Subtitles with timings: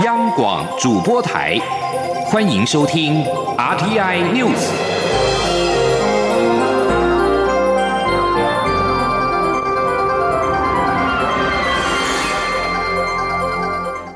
[0.00, 1.58] 央广主播台，
[2.24, 3.22] 欢迎收听
[3.58, 4.70] RTI News。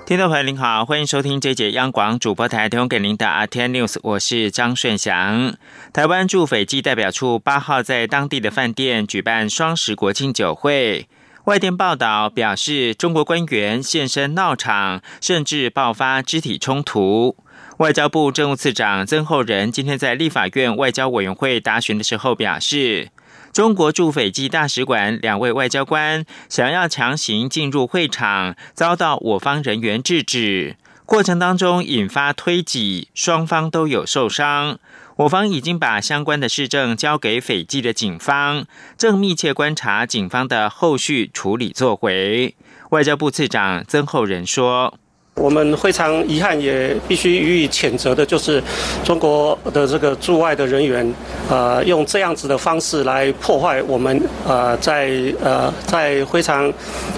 [0.07, 5.57] 听众朋友您好，欢迎收听这节央广主播台提供给您的 RTI News，我是张顺祥。
[5.93, 11.07] 台湾驻斐济代表处八号在当地的饭店举办双十国庆酒会。
[11.47, 17.37] 外电报道表示，中国官员现身闹场，甚至爆发肢体冲突。
[17.77, 23.11] 外交部政务次长曾厚仁今天在立法院外交委员会答询的时候表示，
[23.53, 34.81] 中国驻斐济大使馆两位外交官想要强行进入会场，遭到我方人员制止，过程当中引发推挤，双方都有受伤。
[35.17, 38.67] 我方已经把相关的市政交给斐济的警方，
[38.99, 42.55] 正密切观察警方的后续处理作为。
[42.91, 44.99] 外交部次长曾厚仁说
[45.37, 48.63] ：“我们非常遗憾，也必须予以谴责的，就是
[49.05, 51.15] 中国的这个驻外的人员，
[51.49, 55.11] 呃，用这样子的方式来破坏我们呃在
[55.43, 56.73] 呃在非常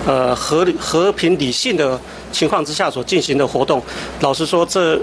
[0.06, 1.98] 呃和和平理性的
[2.32, 3.82] 情况之下所进行的活动。
[4.20, 4.98] 老实说，这。”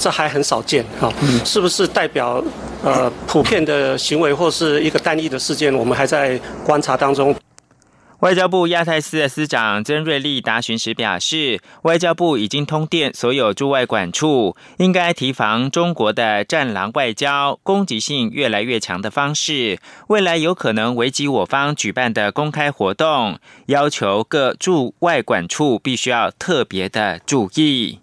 [0.00, 1.12] 这还很少见，哈，
[1.44, 2.40] 是不是代表
[2.84, 5.74] 呃普遍的行为或是一个单一的事件？
[5.74, 7.34] 我们还在观察当中。
[8.20, 28.00] 外交部亚太司的司长曾瑞丽答询时表示，外交部已经通电所有驻外管处，应该提防中国的战狼外交、攻击性越来越强的方式，未来有可能危及我方举办的公开活动，要求各驻外管处必须要特别的注意。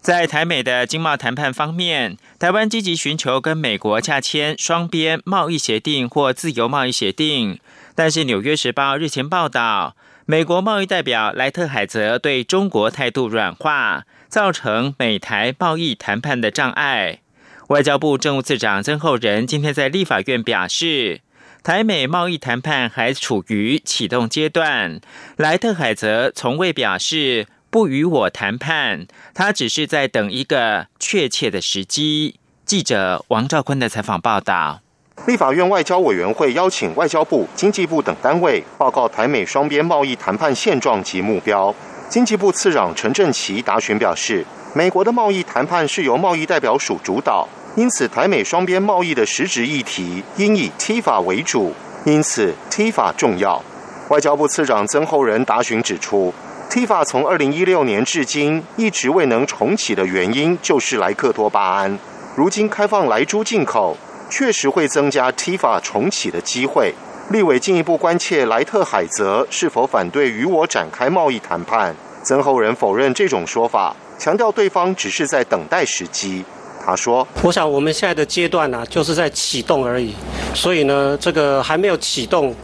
[0.00, 7.60] 在台美的经贸谈判方面，台湾积极寻求跟美国洽签双边贸易协定或自由贸易协定。
[7.98, 17.22] 但是，《纽约时报》日前报道，美国贸易代表莱特海泽对中国态度软化，造成美台贸易谈判的障碍。
[17.70, 21.22] 外交部政务次长曾厚仁今天在立法院表示，
[21.64, 25.00] 台美贸易谈判还处于启动阶段。
[25.36, 27.48] 莱特海泽从未表示。
[27.70, 32.36] 不与我谈判，他只是在等一个确切的时机。
[32.64, 34.80] 记者王兆坤的采访报道。
[35.26, 41.74] 立法院外交委员会邀请外交部、经济部等单位报告台美双边贸易谈判现状及目标。
[42.08, 47.46] 经济部次长陈振奇答询表示，美国的贸易谈判是由贸易代表署主导，
[47.76, 51.74] 因此台美双边贸易的实质议题应以 T 法为主，
[52.04, 53.62] 因此 T 法重要。
[54.08, 56.32] 外交部次长曾厚仁答询指出。
[56.70, 61.98] TIFA 从二零一六年至今一直未能重启的原因，就是莱克多巴胺。
[62.36, 63.96] 如今开放莱猪进口，
[64.30, 66.94] 确实会增加 TIFA 重启的机会。
[67.30, 71.94] 立委进一步关切莱特海泽是否反对与我展开贸易谈判。
[72.22, 76.44] 曾厚仁否认这种说法，强调对方只是在等待时机。
[76.84, 80.14] 他说：“我想我们现在的阶段呢，就是在启动而已，
[80.54, 82.54] 所以呢，这个还没有启动。”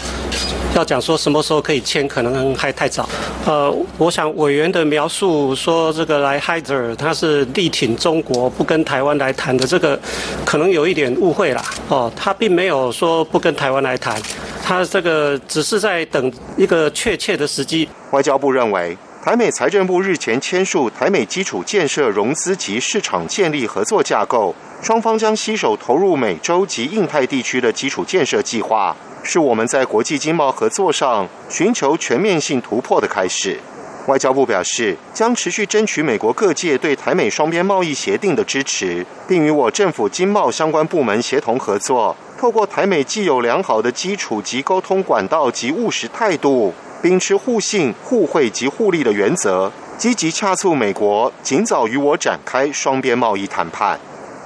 [0.75, 3.09] 要讲说什么时候可以签，可能还太早。
[3.47, 9.99] 呃，我想委员的描述说这个来 Hider 他是力挺中国，不跟台湾来谈的，这个
[10.45, 11.65] 可能有一点误会啦。
[11.89, 14.21] 哦，他并没有说不跟台湾来谈，
[14.65, 17.89] 他这个只是在等一个确切的时机。
[18.11, 24.53] 外交部认为，台美财政部日前签署台美基础建设融资及市场建立合作架构，
[24.83, 28.97] 双方将携手投入美洲及印太地区的基础建设计划。
[29.25, 33.59] 是我们在国际经贸合作上寻求全面性突破的开始。
[34.07, 53.99] 外交部表示，将持续争取美国各界对台美双边贸易协定的支持，并与我政府经贸相关部门协同合作，透过台美既有良好的基础及沟通管道及务实态度，秉持互信、互惠及互利的原则，积极洽促美国尽早与我展开双边贸易谈判。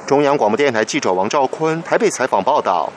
[0.06, 2.92] 中央广播电台记者王兆坤台北采访报道。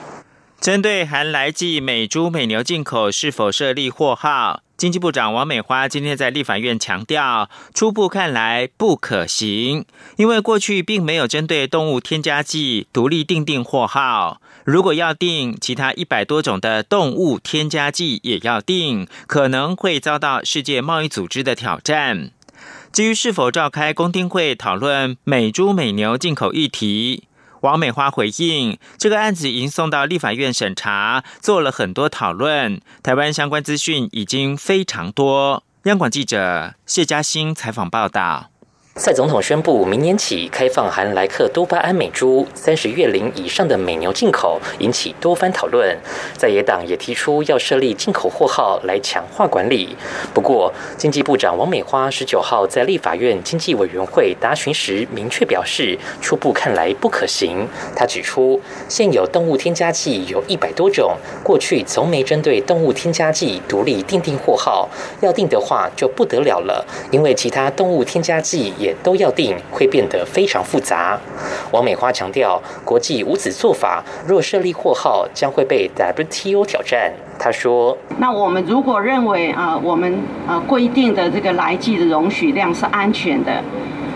[0.62, 22.30] 针对含来记美猪美牛进口是否设立货号，经济部长王美花今天在立法院强调，初步看来不可行，因为过去并没有针对动物添加剂独立定定货号，如果要定，其他一百多种的动物添加剂也要定，可能会遭到世界贸易组织的挑战。
[22.92, 27.24] 至于是否召开公听会讨论美猪美牛进口议题？
[27.62, 32.80] 王美花回应，这个案子已经送到立法院审查，做了很多讨论。
[33.02, 35.64] 台湾相关资讯已经非常多。
[35.84, 38.51] 央广记者谢嘉欣采访报道。
[38.94, 45.96] 蔡总统宣布，明年起开放含莱克多巴胺美猪三十月龄以上的美牛进口，引起多番讨论。
[46.36, 49.96] 在野党也提出要设立进口货号来强化管理。
[50.34, 57.66] 不过，经济部长王美花十九号在立法院经济委员会答询时明确表示，初步看来不可行。
[57.96, 58.60] 他指出，
[58.90, 64.86] 现有动物添加剂有一百多种，过去从没针对动物添加剂独立定定货号，
[65.22, 68.74] 要定的话就不得了了，因为其他动物添加剂。
[68.82, 71.18] 也都要定，会变得非常复杂。
[71.70, 77.12] 王美花强调，国际无此做法，若设立货号，将会被 WTO 挑战。
[77.38, 80.18] 他说：“那我们如果认为啊，我们
[80.48, 83.62] 呃规定的这个来剂的容许量是安全的，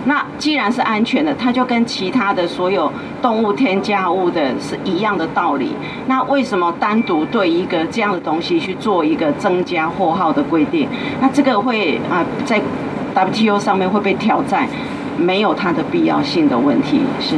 [0.04, 2.92] 那既然是安全的，它就跟其他的所有
[3.22, 5.74] 动物添加物的是一样的道理。
[6.06, 10.88] 那为什么单独对一个这样的东西去做一个增加货号的规定？
[11.20, 12.60] 那这个会啊在。”
[13.16, 14.68] WTO 上面会被挑战，
[15.16, 17.34] 没有它的必要性的问题是。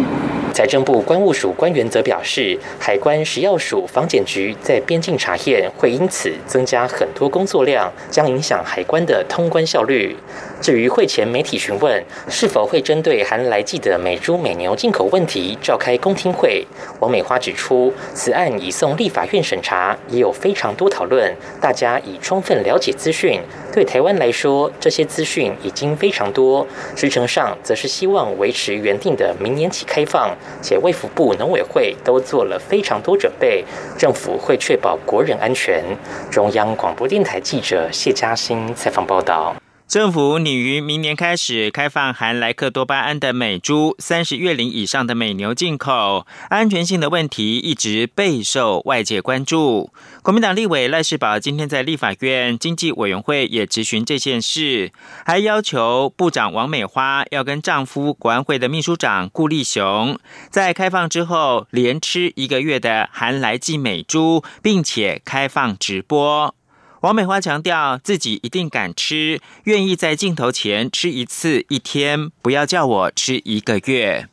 [0.52, 10.16] 财政部关务署官员则表示，海关、食药署、防检局在边境查验会因此增加很多工作量，将影响海关的通关效率。
[10.60, 16.66] 至于会前媒体询问是否会针对含来记的美猪美牛进口问题召开公听会，
[17.00, 23.40] 王美花指出，此案已送立法院审查，也有非常多讨论，大家已充分了解资讯。
[23.72, 26.66] 对台湾来说，这些资讯已经非常多。
[26.96, 30.37] 时程上则是希望维持原定的明年起开放。
[30.60, 33.64] 且卫福部、农委会都做了非常多准备，
[33.96, 35.84] 政府会确保国人安全。
[36.31, 39.55] 中央广播电台记者谢嘉欣采访报道。
[39.88, 49.90] 政府拟于明年开始开放含莱克多巴胺的美猪、三十月龄以上的美牛进口，安全性的问题一直备受外界关注。
[50.23, 54.93] 国民党立委赖世宝今天在立法院经济委员会也质询这件事，
[55.25, 60.19] 还要求部长王美花要跟丈夫国安会的秘书长顾立雄，
[60.50, 66.55] 在开放之后连吃一个月的含来剂美猪，并且开放直播。
[67.02, 74.28] 王美花强调自己一定敢吃，愿意在镜头前吃一次一天，不要叫我吃一个月。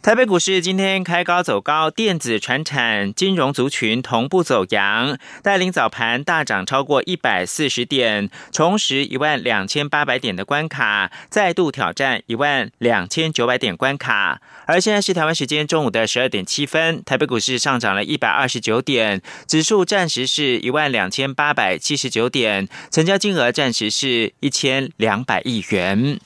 [0.00, 14.40] 台北股市今天开高走高，电子、船产、金融族群同步走阳，带领早盘大涨超过一百四十点，重拾一万两千八百点的关卡，再度挑战一万两千九百点关卡。
[14.66, 26.20] 而现在是台湾时间中午的十二点七分，台北股市上涨了一百二十九点，指数暂时是一万两千八百七十九点，成交金额暂时是一千两百亿元。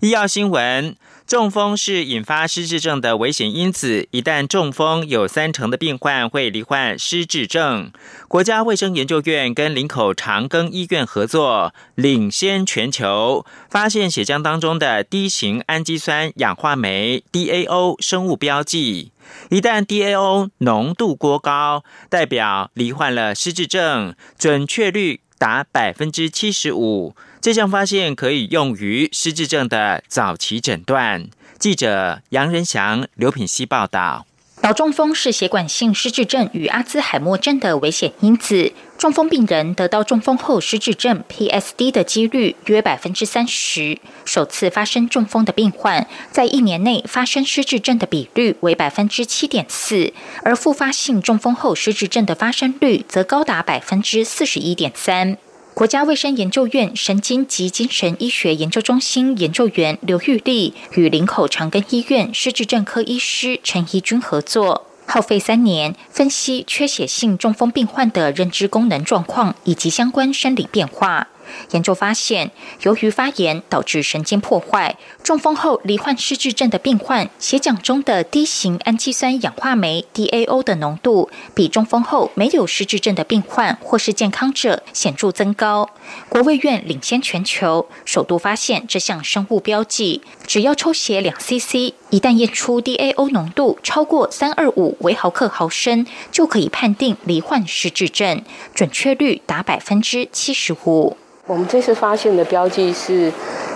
[0.00, 0.96] 医药新闻。
[1.26, 7.90] 中风是引发失智症的危险因子，一旦中风，有三成的病患会罹患失智症。
[8.28, 19.12] 国家卫生研究院跟林口长庚医院合作，领先全球，发现血浆当中的低型氨基酸氧化酶 （DAO） 生物标记，
[19.48, 27.16] 一旦 DAO 浓度过高，代表罹患了失智症，准确率达百分之七十五。
[27.44, 31.26] 这项发现可以用于失智症的早期诊断。
[31.58, 34.24] 记者杨仁祥、刘品希报道。
[34.62, 38.72] 脑中风是血管性失智症与阿兹海默症的危险因子。
[38.96, 43.98] 中风病人得到中风后失智症 （PSD） 的几率约百分之三十。
[44.24, 55.36] 首次发生中风的病患，在一年内发生失智症的比率为百分之七点四，而复发性中风后失智症的发生率则高达百分之四十一点三。
[55.74, 71.26] 国家卫生研究院神经及精神医学研究中心研究员刘玉丽与林口长庚医院失智症科医师陈怡君合作，耗费三年分析缺血性中风病患的认知功能状况以及相关生理变化。
[71.70, 72.50] 研究发现，
[72.82, 85.90] 由于发炎导致神经破坏，中风后罹患失智症的病患，血浆中的低型氨基酸氧化酶 （DAO） 的浓度，比中风后没有失智症的病患或是健康者显著增高。
[86.28, 90.22] 国卫院领先全球，首度发现这项生物标记。
[90.46, 98.42] 只要抽血两 CC，一旦验出 DAO 浓度超过三二五微毫克毫升，就可以判定罹患失智症，
[98.74, 101.16] 准确率达百分之七十五。
[101.46, 103.30] 我们这次发现的标记是，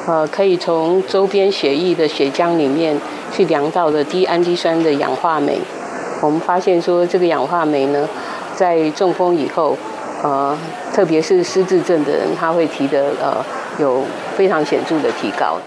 [0.06, 2.98] 呃，可以从周边血液的血浆里面
[3.30, 5.58] 去量到的低氨基酸的氧化酶。
[6.22, 8.08] 我们发现说，这个氧化酶呢，
[8.56, 9.76] 在中风以后，
[10.22, 10.56] 呃，
[10.94, 13.44] 特别是失智症的人，他会提的呃，
[13.78, 14.02] 有
[14.34, 15.58] 非常显著的提高。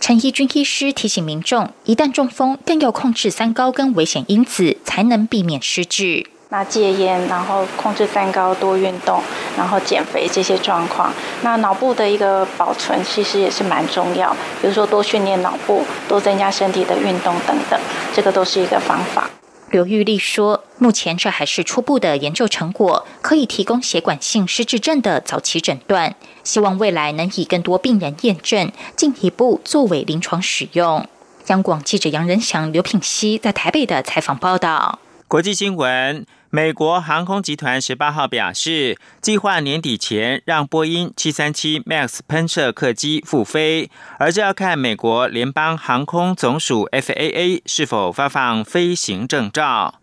[0.00, 6.24] 陈义军医师提醒民众，一旦中风，更要控制三高跟危险因子，才能避免失智。
[6.52, 9.22] 那戒烟，然后控制三高，多运动，
[9.56, 11.12] 然后减肥这些状况。
[11.42, 17.80] 那脑部的一个保存其实也是蛮重要，比如说多训练脑部，多增加身体的运动等等，
[18.12, 19.30] 这个都是一个方法。
[19.70, 26.16] 刘玉丽说：“目前这还是初步的研究成果，可以提供血管性失智症的早期诊断。
[26.42, 31.06] 希望未来能以更多病人验证，进一步作为临床使用。”
[31.46, 34.98] 央广记者杨仁祥、刘品熙在台北的采访报道。
[35.28, 36.26] 国际新闻。
[36.52, 43.88] 美国航空集团十八号表示，计划年底前让波音七三七 MAX 喷射客机复飞，
[44.18, 50.00] 而这要看美国联邦航空总署 FAA 是否发放飞行证照。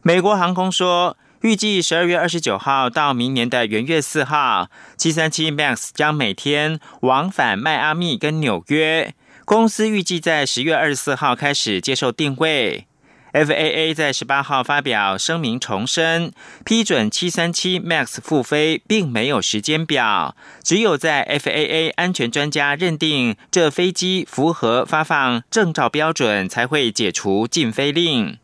[0.00, 9.14] 美国航空说，预计十二月二十九号到明年的元月四号，七三七 MAX 将每天往返迈阿密跟纽约。
[9.44, 12.86] 公司预计在十月二十四号开始接受定位。
[13.32, 16.32] FAA 在十八号发表声明，重申
[16.64, 28.38] 批准737 MAX 复飞，并没有时间表，只有在 FAA 安全专家认定这飞机符合发放证照标准，才会解除禁飞令。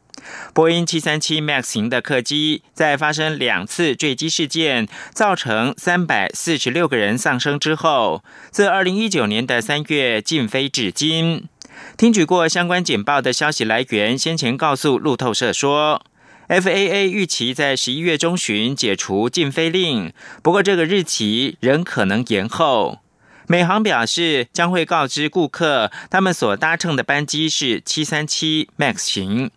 [0.53, 11.49] 波音737 MAX 型的客机在发生两次坠机事件，造成三百四十六个人丧生之后，自二零一九年的三月禁飞至今。
[11.97, 16.03] 听取过相关简报的消息来源，先前告诉路透社说
[16.49, 23.01] ，FAA 预期在十一月中旬解除禁飞令，不过这个日期仍可能延后。
[23.49, 29.51] 美航表示将会告知顾客，他们所搭乘的班机是七三七 MAX 型。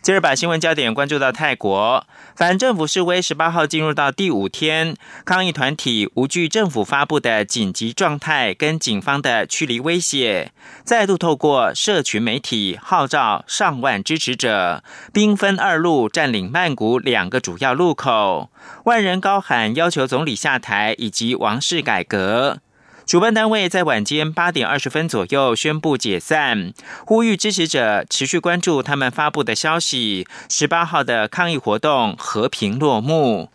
[0.00, 2.06] 接着把新闻焦点关注到泰国，
[2.38, 10.52] 反政府示威十八号进入到第五天，抗议团体无惧政府发布的紧急状态跟警方的驱离威胁，
[10.84, 18.52] 再度透过社群媒体号召上万支持者，兵分二路占领曼谷两个主要路口，
[18.84, 22.60] 万人高喊要求总理下台以及王室改革。
[23.08, 26.74] 主办单位在晚间八点二十分左右宣布解散，
[27.06, 30.26] 呼吁支持者持续关注他们发布的消息。
[30.50, 33.50] 十八号的抗议活动和平落幕。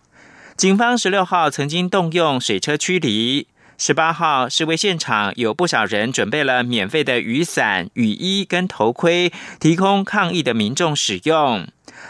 [0.58, 3.46] 警方十六号曾经动用水车驱离。
[3.78, 11.68] 十八号示威现场有不少人准备了免费的雨伞、雨衣跟头盔，提供抗议的民众使用。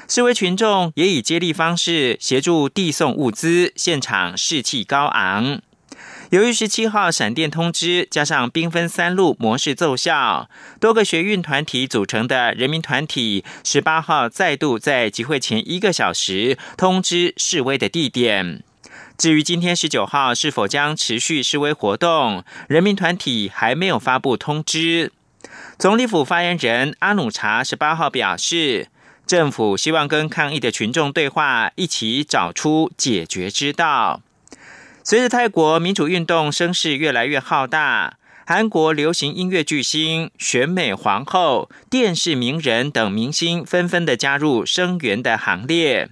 [0.08, 5.60] 示威群众也以接力方式协助递送物资，现场士气高昂。
[6.34, 10.50] 由于十七号闪电通知加上兵分三路模式奏效，
[10.80, 18.63] 多个学运团体组成的人民团体十八号再度在集会前一个小时通知示威的地点。
[19.16, 25.12] 至于今天十九号是否将持续示威活动，人民团体还没有发布通知。
[25.78, 28.88] 总理府发言人阿努查十八号表示，
[29.28, 34.24] 政府希望跟抗议的群众对话，一起找出解决之道。
[35.05, 38.13] 随着泰国民主运动声势越来越浩大，
[38.45, 46.10] 韩国流行音乐巨星、选美皇后、电视名人等明星纷纷的加入声援的行列。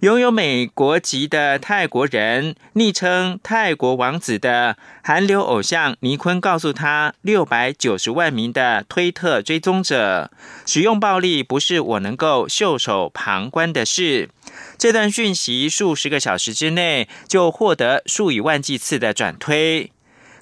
[0.00, 10.30] 拥有美国籍的泰国人，昵称“泰国王子”的韩流偶像尼坤告诉他六百九十万名的推特追踪者
[10.66, 14.28] ：“使用暴力不是我能够袖手旁观的事。”
[14.78, 19.90] 这段讯息数十个小时之内就获得数以万计次的转推。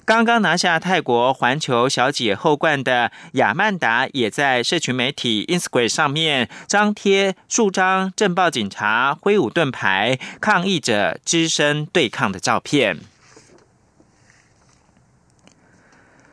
[0.03, 12.99] 刚刚拿下泰国环球小姐后冠的亚曼达，也在社群媒体 Instagram 上面张贴数张镇暴警察挥舞盾牌、抗议者只身对抗的照片。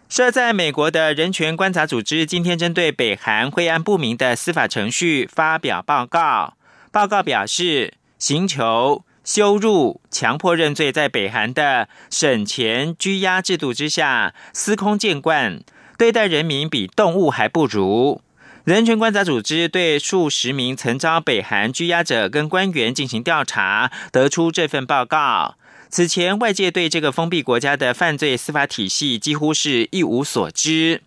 [0.09, 6.58] 设在美国的人权观察组织今天针对北韩晦暗不明的司法程序发表报告。
[6.91, 15.61] 报告表示，刑求、羞辱、强迫认罪，在北韩的审前拘押制度之下司空见惯，
[15.97, 18.23] 对待人民比动物还不如。
[18.65, 25.57] 人权观察组织对数十名曾遭北韩拘押者跟官员进行调查，得出这份报告。
[25.89, 31.03] 此前，外界对这个封闭国家的犯罪司法体系几乎是一无所知。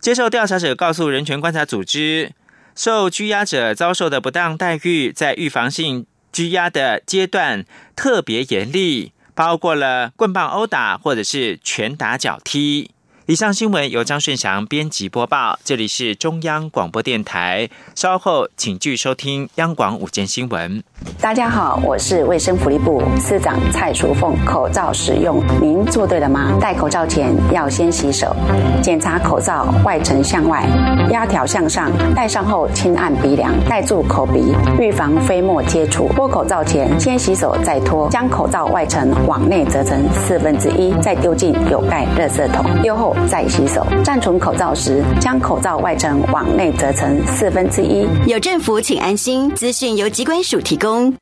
[0.00, 2.32] 接受调查者告诉人权观察组织。
[2.78, 7.64] 受拘押者遭受的不当待遇，在预防性拘押的阶段
[7.96, 12.92] 特别严厉，包括了棍棒殴打或者是拳打脚踢。
[13.28, 17.68] 以上新闻由张顺祥编辑播报，这里是中央广播电台。
[17.94, 20.82] 稍后请继续收听央广午间新闻。
[21.20, 24.34] 大家好，我是卫生福利部司长蔡淑凤。
[24.46, 26.56] 口罩使用，您做对了吗？
[26.58, 28.34] 戴口罩前要先洗手，
[28.82, 30.66] 检查口罩外层向外，
[31.10, 36.10] 压条向上，戴上后轻按鼻梁，盖住口鼻，预防飞沫接触。
[36.14, 42.64] 脱口罩前先洗手再脱，将口罩外层往内折成四分之一，再丢进有盖热色桶。
[42.80, 43.14] 丢后。
[43.26, 48.06] 再洗手，暂存口罩时，将口罩外层往内折成四分之一。
[48.26, 49.50] 有政府，请安心。
[49.54, 51.14] 资讯由机关署提供。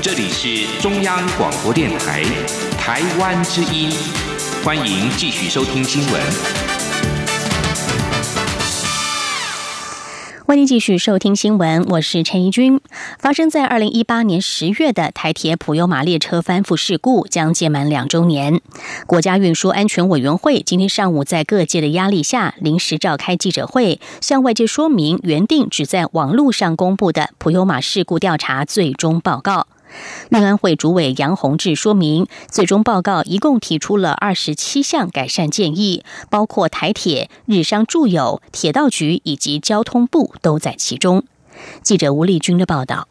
[0.00, 2.22] 这里是中央广播电台
[2.78, 3.90] 台湾之音，
[4.64, 6.61] 欢迎继续收听新闻。
[10.52, 12.78] 欢迎继续收听新闻，我是陈怡君。
[13.18, 18.60] 发生在二零一八年十月的台铁普悠马列车翻覆事故将届满两周年。
[19.06, 29.66] 国家运输安全委员会今天上午在各界的压力下，临时召开记者会，向外界说明原定只在网络上公布的普悠马事故调查最终报告。
[30.30, 41.24] 运安会主委杨洪志说明，最终报告一共提出了二十七项改善建议，包括台铁、日商住友、铁道局以及交通部都在其中。
[41.82, 43.08] 记者吴丽君的报道。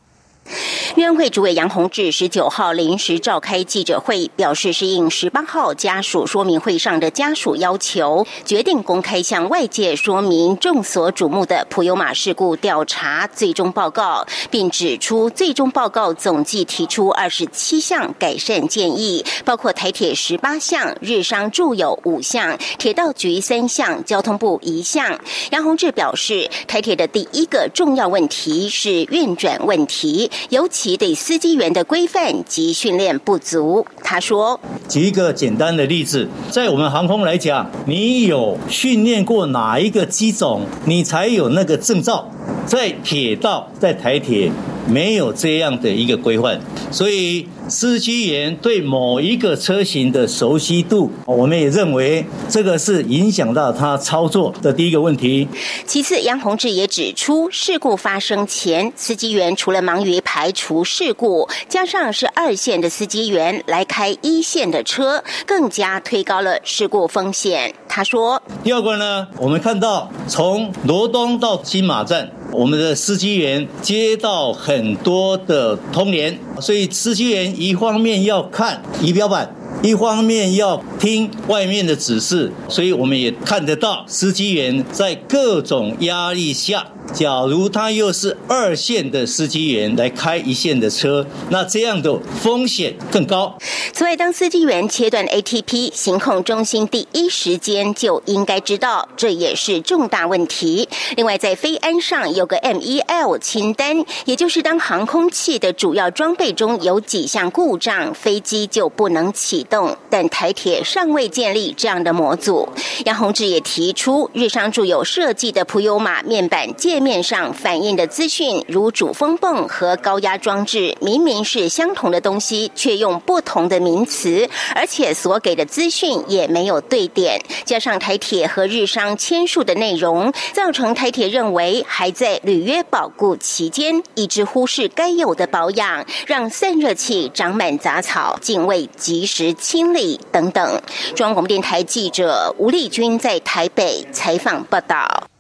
[0.96, 25.20] 院会主委杨洪志十九号临时召开记者会，表示是应十八号家属说明会上的家属要求，决定公开向外界说明众所瞩目的普悠马事故调查最终报告，并指出最终报告总计提出二十七项改善建议，包括台铁十八项、日商住友五项、铁道局三项、交通部一项。
[25.51, 30.29] 杨洪志表示，台铁的第一个重要问题是运转问题。
[30.50, 42.29] 尤其对司机员的规范及训练不足，他说：“举一个简单的例子，在我们航空来讲，你有训练过哪一个机种，你才有那个证照。
[42.65, 44.51] 在铁道，在台铁
[44.88, 46.59] 没有这样的一个规范，
[46.91, 55.47] 所以。”司机员对某一个车型的熟悉度，我们也认为这个是影响到他操作的第一个问题。
[55.85, 67.73] 其次，杨宏志也指出，事故发生前，司机员除了忙于排除事故，加上是二线的司机员来开一线的车，更加推高了事故风险。
[67.88, 86.85] 他说：“第二个呢，我们看到从罗东到金马站。”我们的司机员接到很多的通联，所以司机员一方面要看仪表板，一方面要听外面的指示，所以我们也看得到司机员在各种压力下。
[87.14, 93.57] 假如他又是二线的司机员来开一线的车，那这样的风险更高。
[93.92, 100.87] 此外，当司机员切断 ATP，行控中心第一时间就应该知道，这也是重大问题。
[101.18, 109.98] 另外，在飞安上有个 MEL 清单，也就是当航空器的主要装备中有几项故障，飞机就不能启动。
[110.09, 112.70] 但台铁尚未建立这样的模组。
[113.03, 117.00] 杨宏志也提出，日商住有设计的普悠玛面板界。
[117.01, 127.42] 面上反映的资讯，如主风泵和高压装置，明明是相同的东西，却用不同的名词，而且所给的资讯也没有对点。
[127.66, 140.81] 加上台铁和日商签署的内容，造成台铁认为还在履约保固期间，一直忽视该有的保养，让散热器长满杂草，竟未及时清理等等。
[141.16, 145.30] 中央广播电台记者吴丽君在台北采访报道。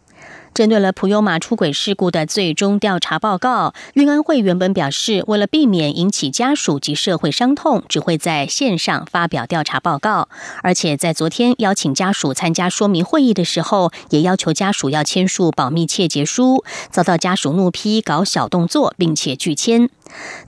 [0.53, 10.27] 针对了普悠马出轨事故的最终调查报告，运安会原本表示，为了避免引起家属及社会伤痛，只会在线上发表调查报告。
[10.61, 19.89] 而且在昨天邀请家属参加说明会议的时候，也要求家属要签署保密切结书，遭到家属怒批搞小动作，并且拒签。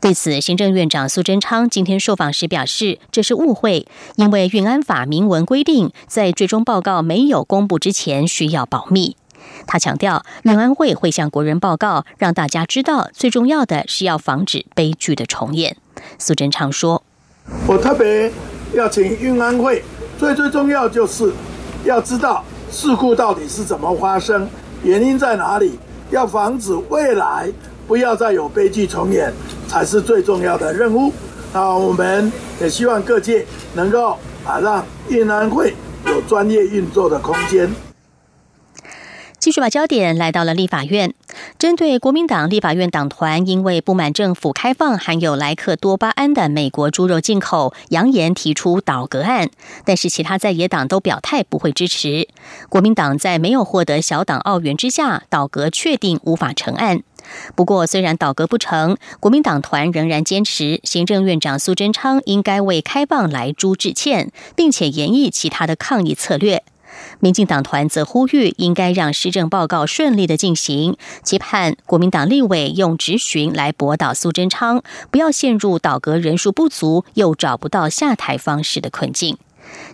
[0.01, 3.87] 对此，行政院长苏贞昌今天受访时表示，这是误会，
[4.17, 9.15] 因为运安法明文规定，在最终报告没有公布之前，需要保密。
[9.65, 15.77] 他强调，运安会会向国人报告，让大家知道，最重要的是要防止悲剧的重演。
[16.17, 17.03] 苏贞昌说
[17.65, 18.31] ：“我特别
[18.73, 19.83] 要请运安会，
[20.19, 21.31] 最最重要就是
[21.85, 24.49] 要知道事故到底是怎么发生，
[24.83, 25.79] 原因在哪里，
[26.09, 27.49] 要防止未来
[27.87, 29.33] 不要再有悲剧重演，
[29.67, 31.13] 才是最重要的任务。
[31.53, 35.73] 那我们也希望各界能够啊，让运安会
[36.07, 37.71] 有专业运作的空间。”
[39.43, 41.13] 继续把焦点来到了立法院，
[41.59, 49.49] 针对国民党立法院党团因为不满政府开放含有莱克多巴胺的美国猪肉进口，扬言提出倒戈案，
[49.83, 52.29] 但是其他在野党都表态不会支持。
[52.69, 57.03] 国民党在没有获得小党澳元之下，倒戈确定无法成案。
[57.53, 66.63] 不过，虽然倒戈不成，国民党团仍然坚持行政院长苏贞昌应该为开放来猪致歉，并且研议其他的抗议策略。
[67.19, 79.37] 民进党团则呼吁，应该让施政报告顺利的进行，期盼国民党立委用质询来驳倒苏贞昌，不要陷入倒阁人数不足又找不到下台方式的困境。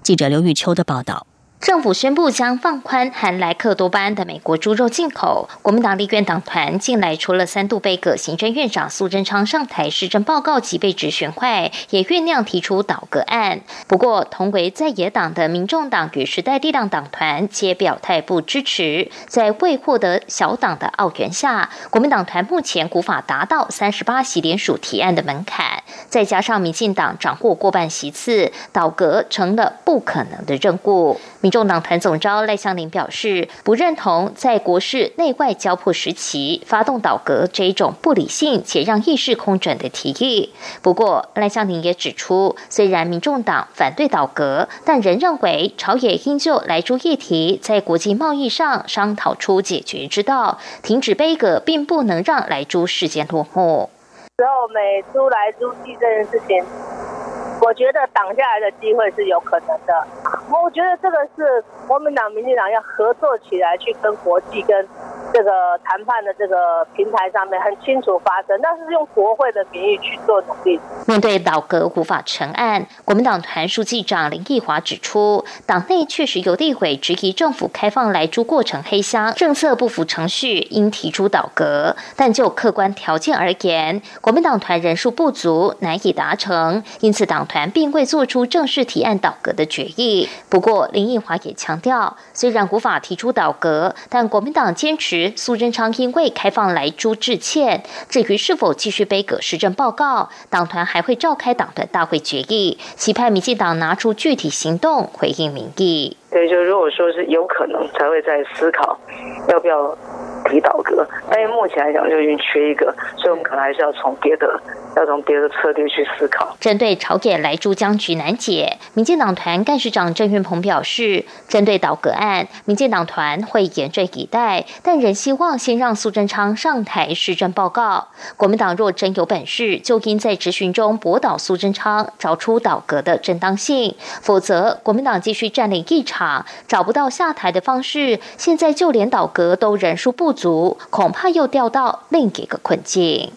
[0.03, 1.28] 记者刘玉秋的报道。
[1.62, 5.50] 政府宣布将放宽含莱克多巴胺的美国猪肉进口。
[5.62, 13.60] 国民党立院党团近来除了三度被葛行政院长苏贞昌上台施政报告及被质询外，也酝酿提出倒戈案。
[13.88, 19.12] 不过，同为在野党的民众党与时代力量党团皆表态不支持。
[19.28, 25.84] 在未获得小党的澳元下，国民党团目前无法达到三十八席联署提案的门槛。
[26.08, 31.19] 再加上民进党掌握过半席次，倒戈成了不可能的任务。
[31.41, 40.54] 民众党团总召赖香林表示，不认同在国事内外交迫时期发动倒阁这一种不理性且让意识空转的提议。
[40.82, 53.89] 不过，赖香林也指出，虽然民众党反对倒阁，但仍认为朝野应就来猪议题在国际贸易上商讨出解决之道，停止杯葛，并不能让来猪事件落幕。
[54.38, 57.28] 之后美猪来猪季这件事情。
[57.62, 60.08] 我觉得挡下来的机会是有可能的。
[60.50, 64.88] 我觉得这个是国民党、民进党要合作起来，去跟国际跟。
[65.32, 65.52] 这个
[65.84, 70.80] 谈判的这个平台上面很清楚发生，但是用国会的名义去做努力。
[71.06, 81.95] 面对倒阁无法成案，国民党团书记长林奕华指出，党内确实有立委质疑政府开放来猪过程黑箱，政策不符程序，应提出倒阁。
[82.15, 90.29] 但就客观条件而言，国民党团人数不足，难以达成，因此党团并未做出正式提案倒阁的决议。
[90.49, 95.33] 不过林奕华也强调，虽然无法提出倒阁，但国民党坚持。
[95.35, 106.15] 苏贞昌因为开放来猪致歉，至于是否继续背葛施政报告，党团还会召开党团大会决议，期盼民进党拿出具体行动回应民意。
[106.29, 108.99] 对，就如果说是有可能，才会在思考
[109.47, 109.97] 要不要
[110.45, 111.07] 提倒阁。
[111.27, 112.85] 但目前来讲，就已经缺一个，
[113.17, 114.62] 所以我们可能还是要从别的。
[114.95, 116.56] 要从别的策略去思考。
[116.60, 128.08] 针对朝野来珠僵局难解，民进党团干事长郑运鹏表示，针对倒戈案，民进党团会严阵以待，但仍希望先让苏贞昌上台施政报告。
[128.36, 138.19] 国民党若真有本事，就应在质询中驳倒苏贞昌，找出倒戈的正当性；否则，国民党继续占领一场，找不到下台的方式。
[138.38, 143.32] 现在就连倒戈都人数不足，恐怕又掉到另一个困境。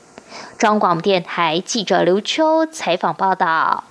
[0.62, 3.82] 中广电台记者刘秋采访报道：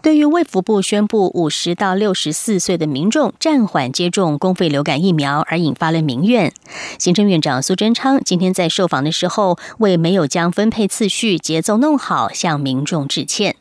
[0.00, 6.52] 对于卫福部宣布五十到六十四岁的民众暂缓接种公费流感疫苗而引发了民怨，
[6.96, 13.56] 行政院长苏贞昌今天在受访的时候，为没有将分配次序节奏弄好向民众致歉。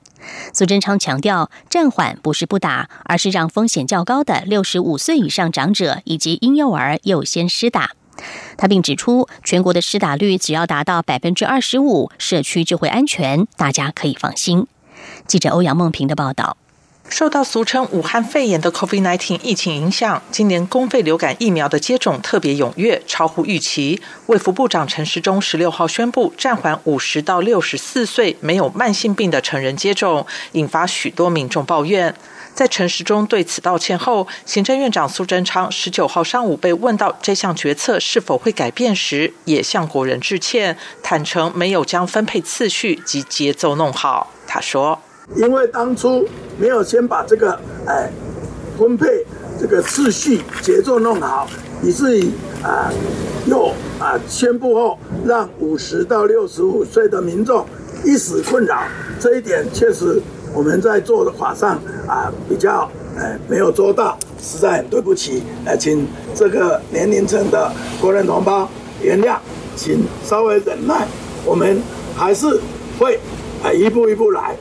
[0.54, 7.94] 苏贞昌强调，暂缓不是不打，而是让风险较高的六十五岁以上长者以及婴幼儿优先施打。
[8.58, 14.68] 他并指出，全国的施打率只要达到百分之二十五，社区就会安全，大家可以放心。
[15.28, 16.58] 记者欧阳梦平的报道。
[17.12, 24.00] 受到俗称武汉肺炎的 COVID-19 疫情影响，今年公费流感疫苗的接种特别踊跃，超乎预期。
[24.28, 32.14] 卫福部长陈时中十六号宣布暂缓五十到六十四岁没有慢性病的成人接种，引发许多民众抱怨。
[32.54, 44.32] 在陈时中对此道歉后，行政院长苏贞昌十九号上午被问到这项决策是否会改变时，也向国人致歉，坦诚没有将分配次序及节奏弄好。
[44.46, 45.00] 他说
[45.38, 47.58] ：“因为当初没有先把这个
[47.88, 48.12] 哎
[48.78, 49.26] 分配
[49.58, 51.48] 这个次序节奏弄好，
[51.82, 52.30] 以至于
[52.62, 52.92] 啊
[53.46, 57.66] 又啊宣布后，让五十到六十五岁的民众
[58.04, 58.84] 一时困扰，
[59.18, 60.22] 这一点确实。”
[60.54, 68.68] 我们在做的法上啊，比较呃没有做到，实在很对不起，呃，请这个年龄层的国人同胞
[69.02, 69.38] 原谅，
[69.76, 71.08] 请稍微忍耐，
[71.46, 71.82] 我们
[72.16, 72.60] 还是
[73.00, 73.20] 会
[73.64, 74.56] 啊一步一步来。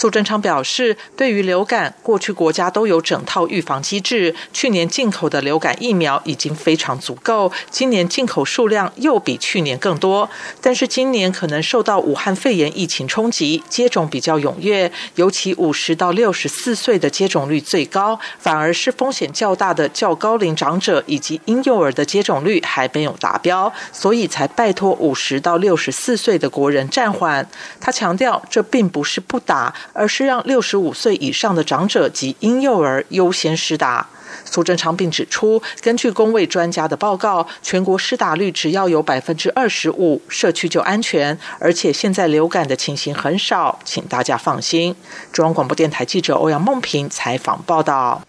[0.00, 10.30] 苏贞昌表示，对于流感，过去国家都有整套预防机制，去年进口的流感疫苗已经非常足够，今年进口数量又比去年更多。
[10.62, 27.46] 但是今年可能受到武汉肺炎疫情冲击，接种比较踊跃，尤其五十到六十四岁的接种率最高，反而是风险较大的较高龄长者以及婴幼儿的接种率还没有达标，所以才拜托五十到六十四岁的国人暂缓。
[27.78, 34.08] 他强调，这并不是不打，而是让六十五岁以上的长者及婴幼儿优先施打。
[34.44, 44.94] 苏贞昌并指出，根据工卫专家的报告，全国施打率只要有百分之二十五，社区就安全，而且现在流感的情形很少，请大家放心。
[45.32, 48.22] 中央广播电台记者欧阳梦平采访报道。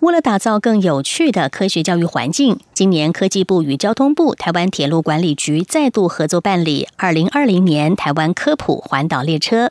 [0.00, 9.70] 为了打造更有趣的科学教育环境，今年科技部与交通部、台湾铁路管理局再度合作办理二零二零年台湾科普环岛列车。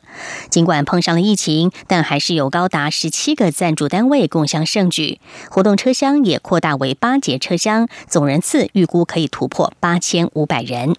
[0.52, 5.20] 尽管碰上了疫情，但还是有高达十七个赞助单位共襄盛举。
[5.50, 10.96] 活动车厢也扩大为八节车厢，总人次预估可以突破八千五百人。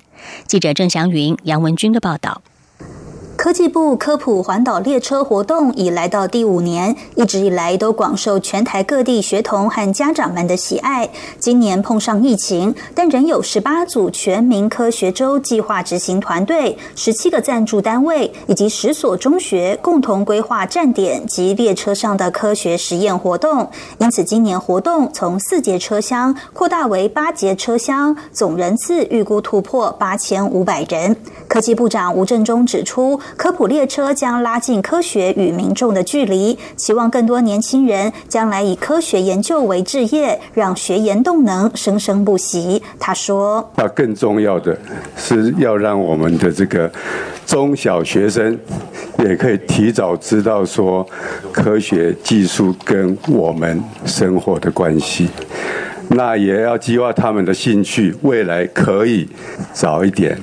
[0.49, 2.43] 记者郑祥云、杨文军的报道。
[3.43, 11.09] 科技部科普环岛列车活动已来到第五年，一直以来都广受全台各地学童和家长们的喜爱。
[11.39, 23.67] 今年碰上疫情，但仍有十八组全民科学周计划执行团队、十七个赞助单位以及十所中学共同规划站点及列车上的科学实验活动。
[23.97, 31.17] 因此，今年活动从四节车厢扩大为八节车厢，总人次预估突破八千五百人。
[31.49, 33.19] 科技部长吴振中指出。
[33.37, 42.83] 科普列车将拉近科学与民众的距离，期望更多年轻人将来以科学研究为置业，让学研动能生生不息。
[42.99, 44.77] 他说：“那更重要的
[45.17, 46.91] 是要让我们的这个
[47.47, 48.59] 中小学生
[49.19, 51.07] 也可以提早知道说
[51.51, 55.29] 科学技术跟我们生活的关系，
[56.09, 59.29] 那也要激发他们的兴趣，未来可以
[59.73, 60.39] 早一点。”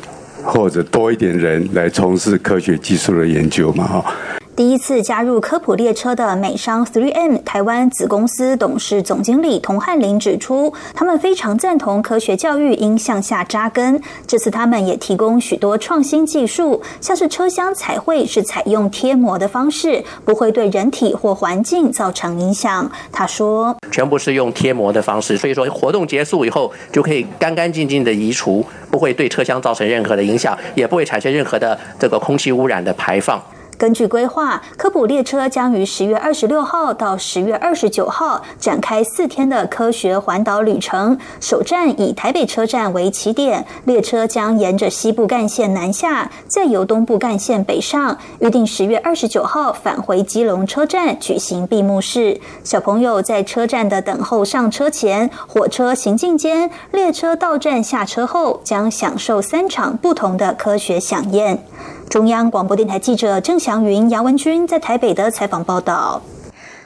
[0.47, 4.15] 或者多一点人来从事科学技术的研究嘛，哈。
[4.57, 14.01] 第一次加入科普列车的美商 3M 台湾子公司董事总经理童汉林指出，他们非常赞同科学教育应向下扎根。
[14.25, 22.91] 这次他们也提供许多创新技术，像是车厢彩绘是采用贴膜的方式，不会对人体或环境造成影响。
[23.11, 33.39] 他说，全部是用贴膜的方式，所以说活动结束以后就可以干干净净的移除，不会对车厢造成任何的影响，也不会产生任何的这个空气污染的排放。
[33.77, 41.17] 根据规划，科普列车将于十月二十六号到十月二十九号展开四天的科学环岛旅程。
[41.39, 48.17] 首站以台北车站为起点，列车将沿着西部干线南下，再由东部干线北上。
[48.39, 52.41] 预定十月二十九号返回基隆车站举行闭幕式。
[52.63, 61.63] 小朋友在车站的等候上车前、火车行进间、列车到站下车后，将享受三场不同的科学飨宴。
[62.09, 66.21] 中央广播电台记者郑祥云、杨文军在台北的采访报道。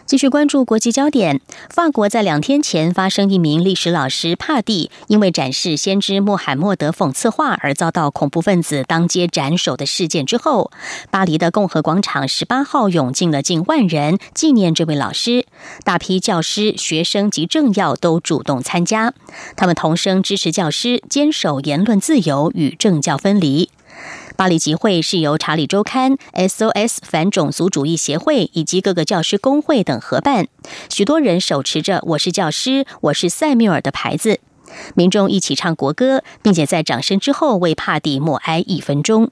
[0.08, 10.72] 继续关注国际焦点，法国在两天前发生一名历史老师帕蒂因为展示先知穆罕默德讽刺画而遭到恐怖分子当街斩首的事件之后，
[11.12, 15.46] 巴黎的共和广场十八号涌进了近万人纪念这位老师，
[15.86, 19.14] 大批教师、学生及政要都主动参加，
[19.56, 23.70] 他们同声支持教师坚守言论自由与政教分离。
[24.42, 30.48] 巴黎集会是由《查理周刊》、SOS 反种族主义协会以及各个教师工会等合办。
[30.90, 34.40] 许多人手持着“我是教师，我是塞缪尔”的牌子，
[34.96, 39.30] 民众一起唱国歌，并且在掌声之后为帕蒂默哀一分钟。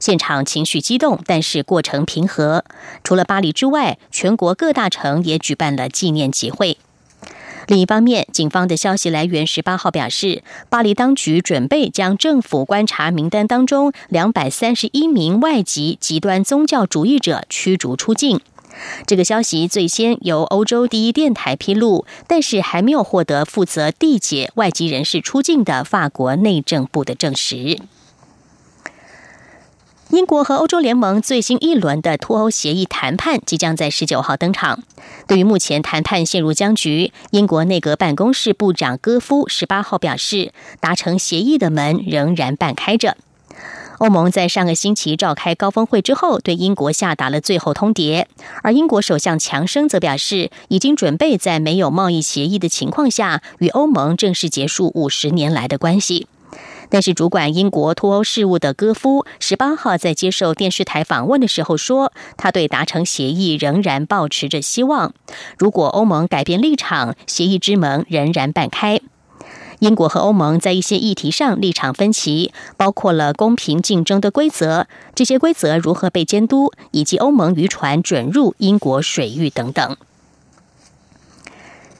[0.00, 2.64] 现场情绪激动，但是过程平和。
[3.04, 6.78] 除了巴黎之外，全国各大城也举办了纪念集会。
[7.68, 18.40] 另一方面，警方的消息来源十八号表示，巴黎当局准备将政府观察名单当中两百三十一名外籍极端宗教主义者驱逐出境。
[19.06, 27.78] 这个消息最先由欧洲第一电台披露，但是还没有获得负责缔结外籍人士出境的法国内政部的证实。
[30.10, 34.82] 英国和欧洲联盟最新一轮的脱欧协议谈判即将在十九号登场。
[35.26, 43.18] 对于目前谈判陷入僵局，英国内阁办公室部长戈夫十八号表示，达成协议的门仍然半开着。
[43.98, 48.24] 欧盟在上个星期召开高峰会之后，对英国下达了最后通牒，
[48.62, 56.28] 而英国首相强生则表示，已经准备在没有贸易协议的情况下，与欧盟正式结束五十年来的关系。
[56.90, 65.12] 但是，主管英国脱欧事务的戈夫十八号在接受电视台访问的时候说，他对达成协议仍然保持着希望。
[65.58, 69.00] 如果欧盟改变立场，协议之门仍然半开。
[69.80, 79.96] 英国和欧盟在一些议题上立场分歧，包括了公平竞争的规则，这些规则如何被监督，以及欧盟渔船准入英国水域等等。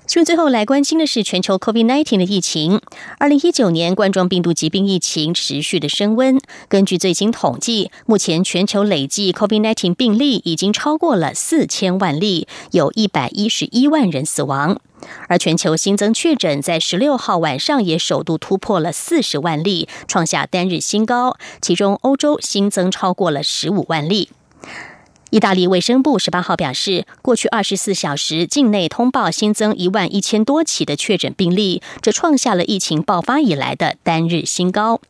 [0.09, 2.81] 新闻最后来关心的是全球 COVID-19 的疫情。
[3.19, 6.41] 二零一九年冠状病毒疾病疫情持续的升温。
[6.67, 14.81] 根据最新统计，目前全球累计 COVID-19 病例已经超过了四千万例，有一百一十一万人死亡。
[15.29, 21.37] 而全球新增确诊在十六号晚上也首度突破了四十万例，创下单日新高。
[21.61, 24.31] 其中，欧洲新增超过了十五万例。
[25.31, 35.03] 意大利卫生部十八号表示，过去二十四小时境内通报新增一万一千多起的确诊病例，这创下了疫情爆发以来的单日新高。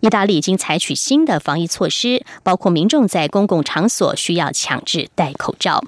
[0.00, 5.84] 意大利已经采取新的防疫措施，包括民众在公共场所需要强制戴口罩。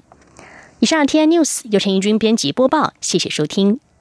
[0.79, 3.79] 以上，T N News 由陈怡君编辑播报，谢谢收听。